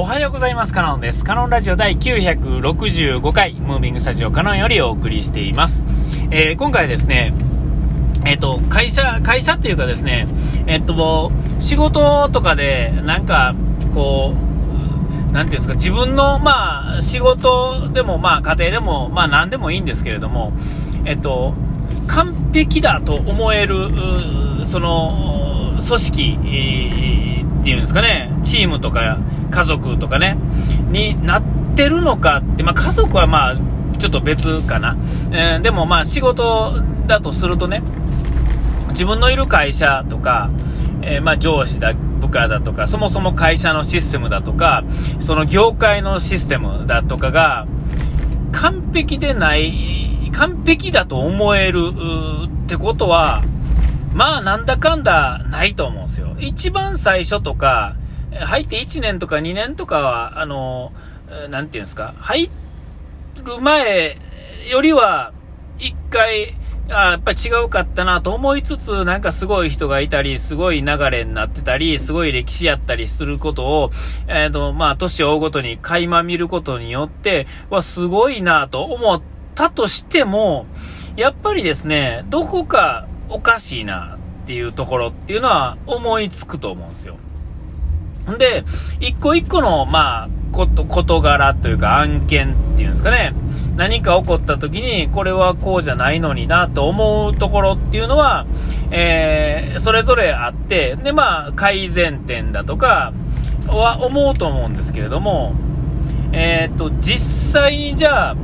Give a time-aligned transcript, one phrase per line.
[0.00, 0.72] おはようございます。
[0.72, 1.26] カノンです。
[1.26, 5.84] カノンラジオ第965回、ムービングスタジオカノンよりお送りしています。
[6.30, 7.34] えー、今回ですね、
[8.24, 10.26] えっ、ー、と、会社、会社っていうかですね、
[10.66, 13.54] えっ、ー、と、仕事とかで、なんか、
[13.92, 14.32] こ
[15.28, 20.54] う、なんていうんですか、自分の、まあ、仕事でも、まあ、家庭でも、まあ、何でもいいんですけれども、
[21.04, 21.52] えっと、
[22.06, 23.90] 完璧だと思える、
[24.64, 29.18] その、組織、っていうんですかね、チームとか
[29.50, 30.36] 家族とかね、
[30.88, 31.42] になっ
[31.76, 33.56] てるのかって、まあ、家族はまあ、
[33.98, 34.96] ちょっと別かな。
[35.30, 36.72] えー、でもまあ仕事
[37.06, 37.82] だとするとね、
[38.90, 40.50] 自分のいる会社とか、
[41.02, 44.84] えー、まあ上司だ、部下だとか、そもそも会社のシステムだとか、
[45.20, 47.66] その業界のシステムだとかが、
[48.52, 51.92] 完璧でない、完璧だと思える
[52.46, 53.42] ってことは、
[54.12, 56.36] まあなんだかんだないと思うんですよ。
[56.38, 57.96] 一番最初とか、
[58.32, 60.92] 入って1年とか2年とかは、あの、
[61.48, 62.50] なんていうんですか、入
[63.44, 64.18] る前
[64.68, 65.32] よりは、
[65.78, 66.54] 一回、
[66.92, 73.90] あやっぱり違うかったなと思いつつ、なんかすごい人がいたり、すごい流れになってたり、すごい歴史やったりすることを、
[74.26, 79.22] えっ、ー、と、まあ、年を追うごとに垣間見ることによって、はすごいなと思っ
[79.54, 80.66] たとしても、
[81.16, 87.16] やっぱりですね、どこかおかしいなっていうところっていうのは思いつくと思うんですよ。
[88.38, 88.64] で、
[89.00, 93.32] 一個一個の、まあ、こと、事柄というか案件っていうんですかね。
[93.76, 98.46] 何か起こった時に、これはこうじゃないのになと思うところっていうのは、
[98.90, 103.12] えー、それぞれあって、で、まあ、改善点だとか
[103.68, 105.54] は思うと思うんですけれども、
[106.32, 108.36] えー、っと、実際にじゃあ、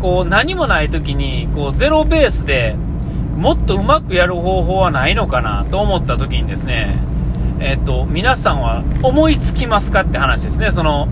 [0.00, 2.76] こう、何もない時に、こう、ゼロベースで、
[3.38, 6.98] もっとうまくやる方法はないのかなと思った時にですね、
[7.60, 10.72] えっ、と、皆さんは思いつきますかって話ですね。
[10.72, 11.06] その、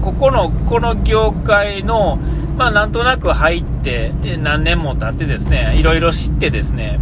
[0.00, 2.20] ここの、この業界の、
[2.56, 7.00] まあなんとなく入って何年も経ってですね、いろいろ知ってですね、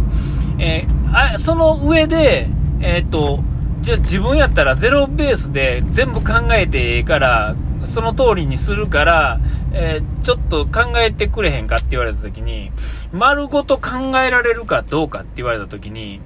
[0.57, 2.49] えー、あその上で、
[2.79, 3.43] えっ、と、
[3.81, 7.55] じゃあ自分やったらゼロベースで全部考えてええから、
[7.85, 9.39] その通りにするから、
[9.73, 12.71] えー、ちょっと考えてくれへんかって言われた時に、
[13.13, 16.19] 丸ごと考えられるかどうかって言われた時に、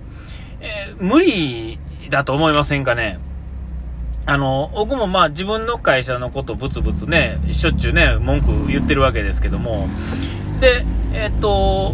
[0.62, 1.80] えー、無理
[2.10, 3.20] だと思いませんかね？
[4.26, 9.88] あの、僕もまあ自分の会社のことブツブツね、しょっちゅうね、文句言ってるわけですけども、
[10.60, 11.94] で、えっ、と、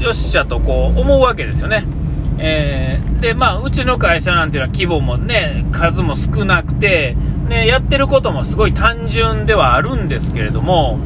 [0.00, 1.84] よっしゃとこう思うわけですよね。
[2.38, 7.16] えー、で、まあ、うちの会社なんていうのは規模もね、数も少なくて、
[7.52, 10.98] ね、やってることもすごい単純ではあるんですけれども、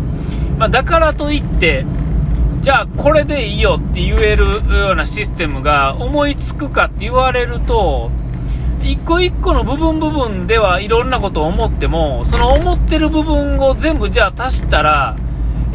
[0.59, 1.85] まあ、だからといって、
[2.61, 8.11] じゃあこれでいいよって言えるようなシステムが思いつくかって言われると、
[8.83, 15.17] 一個一個の部分部分ではいろんなことを思っても、その思ってる部分を全部じゃあ足したら、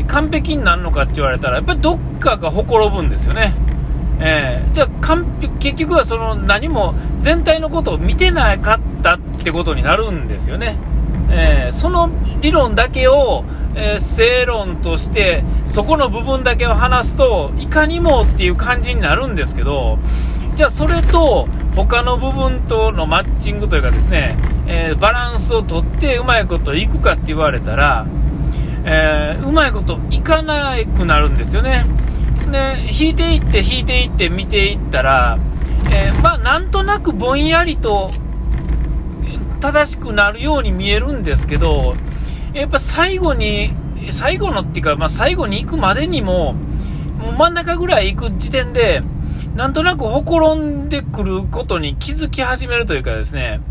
[0.08, 3.54] 完璧になるのかって言われたら、やっぱりどっかがほころぶんですよね。
[4.24, 10.78] えー、じゃあ完璧、結局はその何も全体のことを見てなかったってことになるんですよね。
[11.32, 12.09] えー、その
[12.42, 19.98] 理論だけを、えー、正論としてそこの部分だけを話すといかにもっていう感じになるんですけど
[20.56, 24.38] じゃあそれと他の部分とのマッチングというかですね、
[24.68, 28.06] えー、バランスをとってうまいこといくかって言われたら、
[28.84, 31.86] えうまいこといかなくなるんですよね。
[32.50, 35.38] で、引いていって引いていって見ていったら、
[35.91, 38.12] えー、まあ、なんとなくぼんやりと
[39.62, 41.96] 正しくなるように見えるんですけど、
[42.53, 43.74] やっぱ最後に、
[44.12, 46.53] 最後のっていうか、まあ、最後に行くまでにも、
[47.19, 49.03] もう真ん中ぐらい行く時点で、
[49.56, 53.62] なんとなくほころんでくることに気づき始めるというかですね、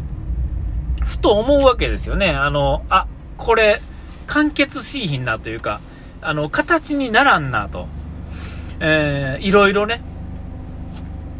[1.03, 2.31] ふと思うわけですよね。
[2.31, 3.81] あの、あ、これ、
[4.27, 5.81] 完結しいひんなというか、
[6.23, 7.89] あの、形にならんなと。
[8.81, 10.03] えー、いろいろね、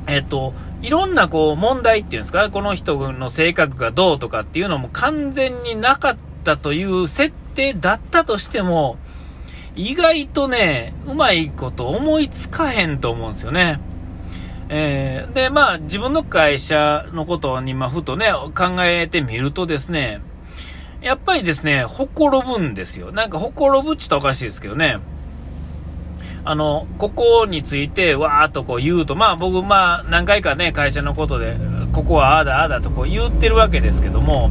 [0.07, 0.53] えっ、と、
[0.83, 8.99] いろんなこう問題っていうんですか、この人の性格がどうとかっていうのも完全になかったという設定だったとしても、
[9.75, 13.81] 意外とね、うまいこと思いつかへんと思うんですよね。
[14.69, 20.21] えー、で、まあ、自分の会社のことに、まあ、ふとね、考えてみるとですね、
[21.03, 23.11] やっぱりですね、ほころぶんですよ。
[23.11, 24.99] なんか、ほころぶっちゃおかしいですけどね。
[26.45, 31.57] あの、ここについてわーっとこう言うと、まあ僕、まあ何回かね、会社のことで、
[31.93, 34.51] ここはああだああだとこう言ってるわけですけども、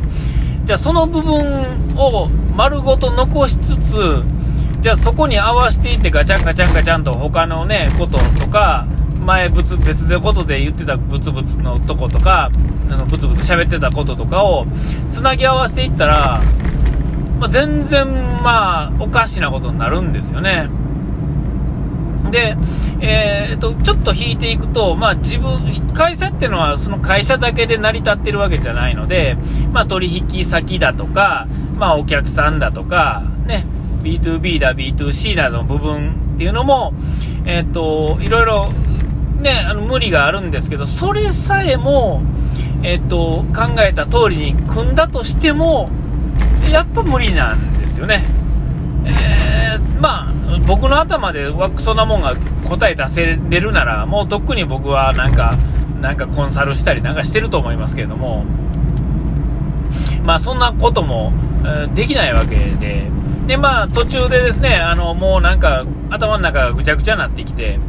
[0.66, 4.24] じゃあその部分を丸ごと残しつつ、
[4.82, 8.86] じゃあそこに合わせていってガチャンガチャンガチャンと他のね、こととか、
[9.26, 12.52] 前別別でことで言ってたブツブツのとことか、
[12.90, 14.66] あのブツブツ喋ってたこととかを
[15.12, 16.42] つなぎ合わせていったら、
[17.40, 18.08] まあ、全然、
[18.44, 20.70] まあ、おかしなことになるんですよね。
[22.32, 22.58] で、
[23.02, 29.38] えーと、ちょっと引いていくと、まあ、自分会社っていうのはその会社だけで成り立ってるわけじゃないので、
[29.72, 31.48] まあ、取引先だとか、
[31.78, 33.66] まあ、お客さんだとか、ね、
[34.02, 36.94] B2B だ、B2C だの部分っていうのも、
[37.46, 38.70] えーと、いろいろ、
[39.42, 42.22] ね、あの無理があるんですけど、それさえも、
[42.82, 45.90] えーと考えた通りに組んだとしても、
[46.72, 48.39] やっぱ無理なんですよね。
[49.06, 50.34] えー、まあ、
[50.66, 52.36] 僕の頭でそんなもんが
[52.68, 55.58] 答え出せれるなら、もうとっくに僕はなんか、
[56.02, 58.46] なんかコンサルしたりなんかしてると思いますけれども、
[60.24, 61.34] まあそんなことも、
[61.94, 63.08] できないわけで、
[63.48, 67.80] で、まあ途中でですね、あの、もうなんか頭の中がぐちゃぐちゃになってきて、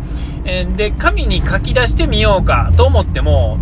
[0.45, 3.59] えー、で、紙に書き出してみようかと思っても、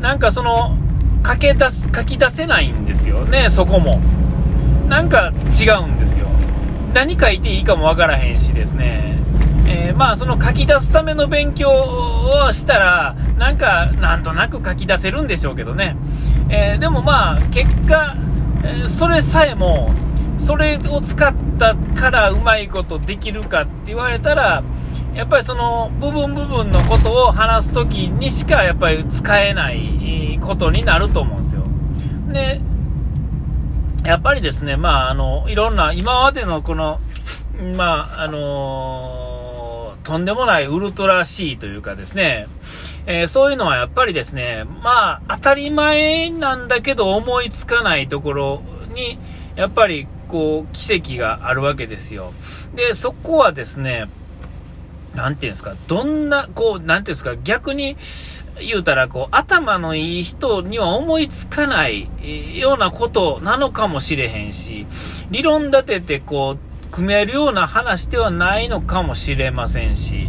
[0.00, 0.76] なんかその、
[1.24, 4.00] 書け出す、書き出せないんですよね、そこも。
[4.88, 6.15] なんか違うんです。
[6.96, 9.18] 何書いていいかもわからへんしですね。
[9.68, 15.94] えー、まあその書き出すための勉強をしたら、なんかなんとなく書き出せるんでしょうけどね。
[16.48, 18.16] えー、でもまあ結果、
[18.64, 19.90] え、それさえも、
[20.38, 24.62] それを使ったからうまいことできるかって言われたら、
[25.14, 31.62] やっぱりその部分部分のことを話すときにしかやっぱり使えないことになると思うんですよ。
[32.32, 32.62] で、
[34.06, 37.00] やっぱりですね、まあ、あの、いろんな、今までのこの、
[37.76, 42.46] まあ、あの、とんでもないウルトラ C というかですね、
[43.06, 48.62] えー、そういうのはやっぱりですね、まあ、当たり前なんだけど思いつかないところ
[48.94, 49.18] に、
[49.56, 52.32] やっぱり、こう、奇跡があるわけですよ。
[52.76, 54.04] で、そこはですね、
[55.16, 57.96] なんていうんですか、どんな、こう、なんていうんですか、逆に、
[58.60, 62.08] 言うたら、こう、頭のいい人には思いつかない
[62.58, 64.86] ようなことなのかもしれへんし、
[65.30, 70.28] 理論立てて、こう、組めるような話ではないのかもしれませんし、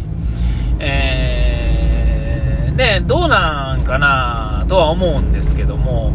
[0.80, 6.12] えー、ね、どうなんかなとは思うんですけども、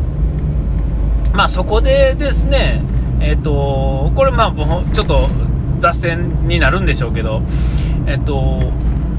[1.33, 2.83] まあそこでですね、
[3.19, 5.27] えっ、ー、と、これまあ、ちょっと
[5.79, 7.41] 脱線になるんでしょうけど、
[8.05, 8.71] えっ、ー、と、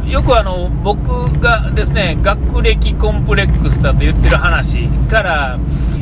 [0.06, 5.58] よくあの僕がですね学歴コンプレックスだと言ってる話から、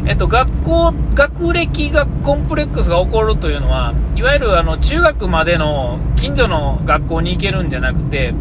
[0.06, 8.34] えっと、学校学歴がコンプレックスが起こるというのはいわゆるあの中学までの近所の学校に行けるんじゃなくて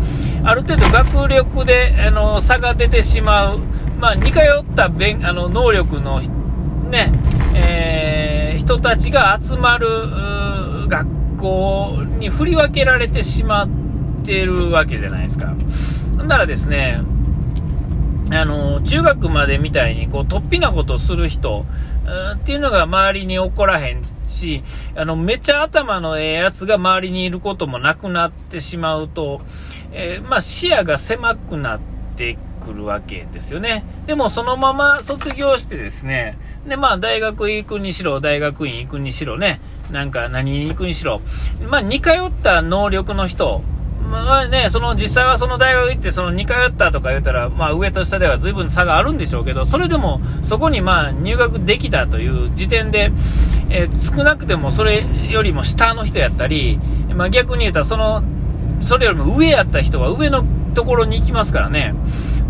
[0.44, 3.60] ある程度学力であの差が出てしまう、
[4.00, 6.22] まあ、似通った勉あの能力の、
[6.90, 7.12] ね
[7.54, 9.88] えー、人たちが集まる
[10.88, 13.81] 学校に振り分けられてしまって
[14.24, 15.54] てるわけじゃないですか。
[16.18, 17.02] だからですね、
[18.32, 21.66] あの、中学までみたいに、こう、突飛なことする人、
[22.34, 24.64] っていうのが周りに起こらへんし、
[24.96, 29.42] あの、めちゃ頭のええやつが周りにいることもなくなってしまうと、
[29.92, 31.80] えー、まあ、視野が狭くなっ
[32.16, 33.84] てくるわけですよね。
[34.08, 36.38] でも、そのまま卒業してですね、
[36.68, 39.60] で、まあ、大学行くにしろ、大学院行くにしろね、
[39.92, 41.22] なんか何に行くにしろ、
[41.70, 43.62] まあ、似通った能力の人、
[44.12, 53.12] まあね、その実際はその大学行ってその2通ったとか言ったら、まあ上と下では随分差があるんでしょうけど、それでもそこにまあ入学できたという時点で、
[53.69, 56.77] えー、少なくてもそれよりも下の人やったり、
[57.15, 58.22] まあ逆に言うたらその、
[58.82, 60.44] それよりも上やった人は上の
[60.75, 61.96] ところに行きますからね。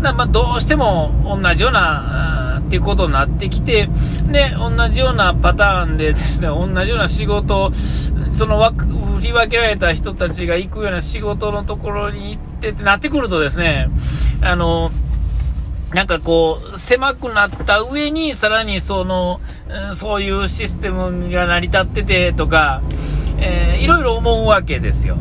[0.00, 3.88] まあどうしても同じような、っていうことになってきて、
[4.30, 7.70] で、同じようなパターンでですね、同じような仕事、
[8.32, 13.90] その枠振り分けられた人たちが行くような仕事のところに行ってってなってくるとですね、
[14.40, 14.90] あの、
[15.92, 19.40] なんかこう、狭くなった上に、さらにその、
[19.94, 22.82] そういうシステムが成り立っててとか、
[23.38, 25.18] えー、いろいろ思うわけですよ。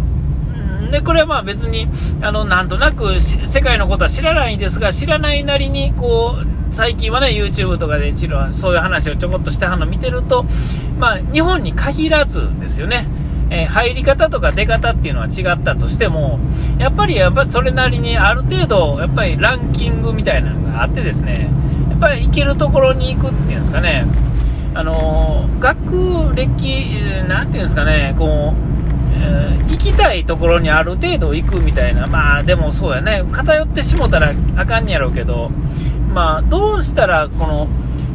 [0.90, 1.88] で、これはまあ別に、
[2.22, 10.46] あの、なんとなく世界のことは知らないんですが、知らないなりに、こう、最近はね、YouTube とかで一度そういう話をちょこっとしたの見てると、
[10.98, 13.08] まあ、日本に限らずですよね。
[13.54, 16.40] えー、入り方とか出方っていうのは違ったとしても、
[16.80, 21.50] やっぱりやっぱそれなりにある程度、やっぱりランキングみたいなのがあってですね、
[21.90, 24.06] やっぱり行けるところに行くっていうんですかね、
[24.74, 26.96] あの、学歴、
[27.28, 28.72] なんていうんですかね、こう、
[29.14, 35.52] え、行きたいところにある程度行くみたいな、まあでもそうやね、偏ってしもたらあかんやろうけど、
[36.14, 37.68] まあどうしたらこの、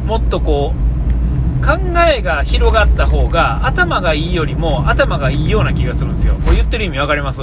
[0.05, 1.73] もっとこう、考
[2.07, 6.35] えが広がった方が頭がいいよりも頭がいいような気がするんですよ。
[6.45, 7.41] これ言ってる意味分かります？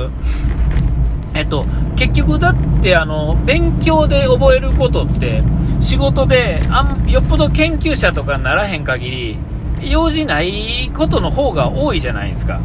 [1.35, 5.43] えっと、結局だってあの勉強で覚えることって
[5.81, 9.37] 仕事であんよっぽど研究者とかにならへん限り
[9.83, 12.61] 用事ないことの方が多いじゃないですか。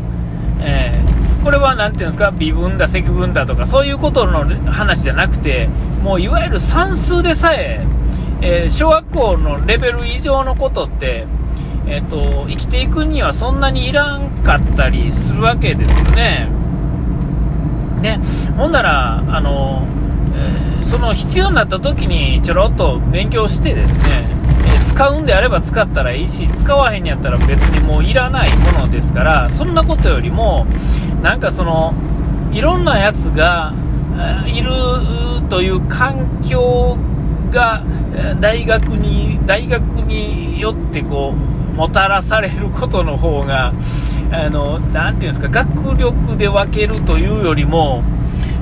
[0.62, 5.70] えー、これは何ていうんですか、微分だ、積分だとか、そういうことの話じゃなくて、
[6.04, 7.86] もういわゆる算数でさえ、
[8.42, 11.26] えー、小学校のレベル以上のことって、
[11.88, 16.48] えーと、生きていくにはそんなにいらんかったりするわけですよね。
[18.02, 18.20] ね、
[18.58, 19.86] ほんなら、あの、
[20.36, 24.39] えー、その必要になった時にちょろっと勉強してですね、
[24.84, 30.66] 使うんであれば使ったらいいし、使わへんやったら別にもういらないものですから、そんなことよりも、
[31.22, 31.94] なんかその、
[32.52, 33.74] いろんなやつが
[34.48, 34.72] いる
[35.50, 36.98] という環境
[37.52, 37.84] が
[38.40, 41.34] 大学に、大学によってこ
[41.74, 43.74] う、もたらされることの方が、
[44.32, 48.04] あの、なていうんですか、学力で分けるというよりも、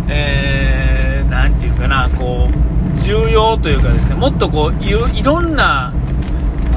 [0.08, 5.94] えー、ていうかな、こう、重要というかですね、もっとこういろんな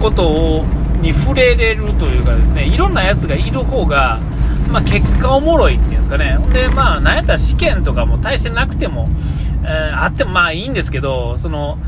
[0.01, 0.65] ことを
[1.03, 4.21] に触れれるというかですね、いろんなやつがいる方が、
[4.71, 6.39] まあ、結果おもろいっていうんですかね。
[6.53, 9.09] で、まあ、なんやったら試験とかも大してなくても、
[9.65, 11.79] えー、あってもまあいいんですけど、その、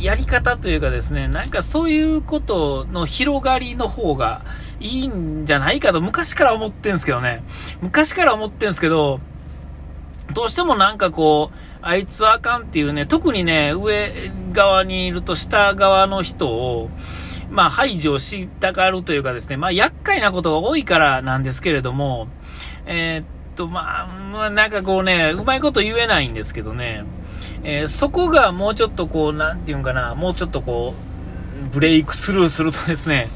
[0.00, 4.42] やり方というかですね、なんかそういうことの広がりの方が
[4.80, 7.42] いいんじゃないかと昔から思ってんですけどね。
[7.80, 9.20] 昔から思ってんですけど、
[10.34, 16.90] どうしてもなんかこう、あいつあかんっていうね、特にね、上側にいると下側の人を、
[17.52, 22.28] まあ排除したがるというかですね、まあ厄介なことが多いからなんですけれども、
[22.86, 27.04] えー、っと、まあ、まあなんかこうね、うまいこと言えないんですけどね、
[27.62, 33.28] えー、そこがもうちょっとこう、なんていうんかな、もうちょっとこう、ブレイクスルーするとですね、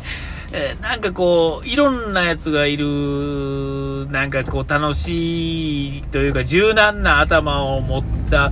[0.52, 8.50] えー、なんかこう、いろんなやつがいる、なんかこう、楽しいというか、柔軟な頭を持った、う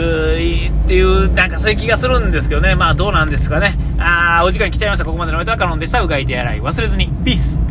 [0.00, 2.74] っていう、なんかそういう気がするんですけどね。
[2.74, 3.76] まあ、どうなんですかね。
[3.98, 5.04] あー、お時間来ちゃいました。
[5.04, 6.00] ここまでのおいとはカノンでした。
[6.02, 7.08] うがい手洗い忘れずに。
[7.24, 7.67] ピース